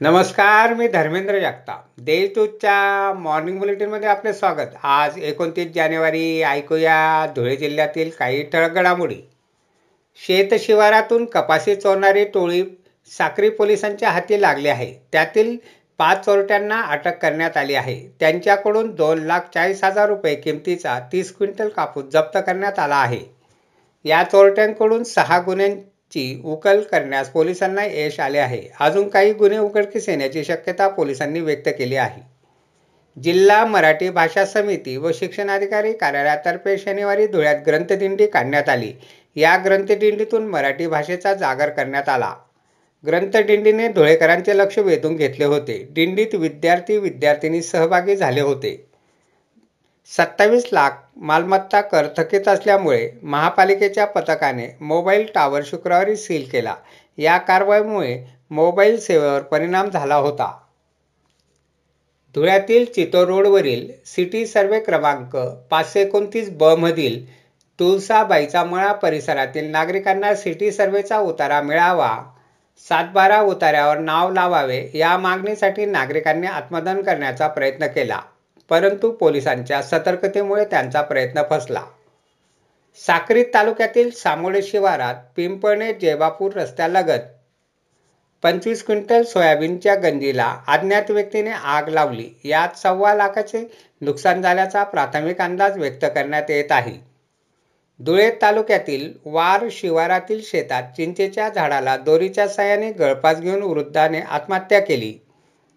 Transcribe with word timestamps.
नमस्कार 0.00 0.74
मी 0.74 0.86
धर्मेंद्र 0.88 1.38
जगताप. 1.38 1.84
देशदूतच्या 1.98 3.12
मॉर्निंग 3.18 3.58
बुलेटिनमध्ये 3.58 4.08
आपले 4.08 4.32
स्वागत. 4.32 4.74
आज 4.82 5.16
एकोणतीस 5.18 5.68
जानेवारी 5.74 6.42
ऐकूया 6.42 7.26
धुळे 7.36 7.56
जिल्ह्यातील 7.56 8.10
काही 8.18 8.42
ठळक 8.42 8.70
घडामोडी. 8.70 9.16
शेतशिवारातून 10.26 11.24
कपाशी 11.24 11.74
चोरणारी 11.74 12.24
टोळी 12.24 12.62
साक्री 13.18 13.48
पोलिसांच्या 13.48 14.10
हाती 14.10 14.40
लागली 14.42 14.68
आहे. 14.68 14.92
त्यातील 15.12 15.56
पाच 15.98 16.24
चोरट्यांना 16.24 16.80
अटक 16.82 17.18
करण्यात 17.18 17.56
आली 17.56 17.74
आहे. 17.74 18.00
त्यांच्याकडून 18.20 18.94
दोन 18.94 19.18
लाख 19.18 19.40
चाळीस 19.54 19.84
हजार 19.84 20.08
रुपये 20.08 20.34
किमतीचा 20.34 20.98
तीस 21.12 21.36
क्विंटल 21.36 21.68
कापूस 21.68 22.04
जप्त 22.04 22.38
करण्यात 22.46 22.78
आला 22.78 22.96
आहे. 22.96 23.20
या 24.04 24.22
चोरट्यांकडून 24.22 25.04
सहा 25.04 25.38
ची 26.12 26.42
उकल 26.44 26.80
करण्यास 26.80 27.30
पोलिसांना 27.30 27.84
यश 27.84 28.20
आले 28.20 28.38
आहे. 28.38 28.68
अजून 28.80 29.08
काही 29.08 29.32
गुन्हे 29.32 29.58
उघडकीस 29.58 30.08
येण्याची 30.08 30.44
शक्यता 30.44 30.88
पोलिसांनी 30.88 31.40
व्यक्त 31.40 31.68
केली 31.68 31.96
आहे. 31.96 32.22
जिल्हा 33.22 33.64
मराठी 33.64 34.10
भाषा 34.10 34.44
समिती 34.44 34.96
व 34.96 35.10
शिक्षणाधिकारी 35.14 35.92
कार्यालयातर्फे 35.92 36.78
शनिवारी 36.78 37.26
धुळ्यात 37.26 37.56
ग्रंथदिंडी 37.66 38.26
काढण्यात 38.26 38.68
आली. 38.68 38.92
या 39.36 39.56
ग्रंथदिंडीतून 39.56 40.46
मराठी 40.46 40.86
भाषेचा 40.86 41.34
जागर 41.34 41.68
करण्यात 41.68 42.08
आला. 42.08 42.34
ग्रंथदिंडीने 43.06 43.88
धुळेकरांचे 43.88 44.58
लक्ष 44.58 44.78
वेधून 44.78 45.16
घेतले 45.16 45.44
होते. 45.44 45.88
दिंडीत 45.90 46.34
विद्यार्थी 46.34 46.98
विद्यार्थिनी 46.98 47.62
सहभागी 47.62 48.16
झाले 48.16 48.40
होते. 48.40 48.85
सत्तावीस 50.12 50.64
लाख 50.72 50.90
मालमत्ता 51.18 51.80
कर 51.80 52.06
थकीत 52.16 52.48
असल्यामुळे 52.48 53.08
महापालिकेच्या 53.22 54.04
पथकाने 54.06 54.66
मोबाईल 54.80 55.24
टावर 55.34 55.62
शुक्रवारी 55.66 56.16
सील 56.16 56.48
केला. 56.50 56.74
या 57.18 57.36
कारवाईमुळे 57.38 58.16
मोबाईल 58.50 58.98
सेवेवर 59.00 59.42
परिणाम 59.42 59.88
झाला 59.90 60.14
होता. 60.14 60.50
धुळ्यातील 62.34 62.84
चितोर 62.84 63.26
रोडवरील 63.26 63.90
सिटी 64.06 64.46
सर्वे 64.46 64.80
क्रमांक 64.80 65.36
पाचशे 65.70 66.00
एकोणतीस 66.00 66.50
ब 66.50 66.64
मधील 66.78 67.24
तुळसाबाईचा 67.78 68.64
मळा 68.64 68.92
परिसरातील 68.92 69.70
नागरिकांना 69.70 70.34
सिटी 70.34 70.70
सर्वेचा 70.72 71.18
उतारा 71.18 71.60
मिळावा 71.62 72.10
सातबारा 72.84 73.40
उतार्यावर 73.40 73.98
नाव 73.98 74.32
लावावे 74.32 74.80
या 74.94 75.16
मागणीसाठी 75.18 75.84
नागरिकांनी 75.84 76.46
आत्मदान 76.46 77.02
करण्याचा 77.02 77.48
प्रयत्न 77.48 77.86
केला. 77.86 78.20
परंतु 78.70 79.10
पोलिसांच्या 79.10 79.82
सतर्कतेमुळे 79.82 80.64
त्यांचा 80.64 81.02
प्रयत्न 81.02 81.42
फसला. 81.50 81.82
साक्रीत 83.06 83.44
तालुक्यातील 83.54 84.10
सामोडे 84.10 84.62
शिवारात 84.62 85.14
पिंपळणे 85.36 85.92
जेवापूर 85.92 86.52
रस्त्यालगत 86.52 87.32
पंचवीस 88.42 88.84
क्विंटल 88.84 89.22
सोयाबीनच्या 89.22 89.94
गंजीला 89.94 90.56
अज्ञात 90.68 91.10
व्यक्तीने 91.10 91.50
आग 91.50 91.88
लावली. 91.88 92.28
यात 92.44 92.78
सव्वा 92.78 93.14
लाखाचे 93.14 93.64
नुकसान 94.00 94.42
झाल्याचा 94.42 94.84
प्राथमिक 94.84 95.40
अंदाज 95.40 95.78
व्यक्त 95.78 96.04
करण्यात 96.04 96.50
येत 96.50 96.72
आहे. 96.72 96.94
धुळे 98.00 98.30
तालुक्यातील 98.42 99.12
वार 99.24 99.64
शिवारातील 99.70 100.40
शेतात 100.44 100.82
चिंचेच्या 100.82 101.48
झाडाला 101.48 101.96
दोरीच्या 101.96 102.48
साह्याने 102.48 102.92
गळपास 102.92 103.40
घेऊन 103.40 103.62
वृद्धाने 103.62 104.20
आत्महत्या 104.20 104.80
केली. 104.80 105.25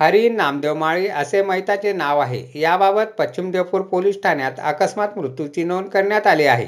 हरी 0.00 0.28
नामदेव 0.28 0.74
माळी 0.74 1.06
असे 1.06 1.42
मैताचे 1.42 1.92
नाव 1.92 2.18
आहे. 2.18 2.60
याबाबत 2.60 3.10
पश्चिम 3.18 3.50
देवपूर 3.50 3.80
पोलीस 3.80 4.16
ठाण्यात 4.22 4.52
अकस्मात 4.58 5.08
मृत्यूची 5.16 5.64
नोंद 5.64 5.86
करण्यात 5.86 6.26
आली 6.26 6.44
आहे. 6.44 6.66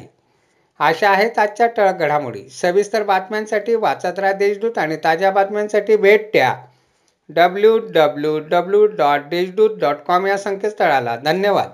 अशा 0.78 1.10
आहेत 1.10 1.38
आजच्या 1.38 1.66
टळक 1.66 1.94
घडामोडी. 1.94 2.48
सविस्तर 2.48 3.02
बातम्यांसाठी 3.02 3.74
वाचत 3.74 4.18
राहा 4.18 4.32
देशदूत 4.32 4.78
आणि 4.78 4.96
ताज्या 4.96 5.30
बातम्यांसाठी 5.30 5.96
भेट 5.96 6.30
द्या. 6.32 6.54
W 7.28 7.78
W 7.78 8.38
W 8.38 8.86
dot 8.86 9.20
Deshdoot 9.30 9.70
dot 9.78 9.96
com 10.06 10.26
या 10.26 10.38
संकेतस्थळाला. 10.38 11.16
धन्यवाद. 11.16 11.70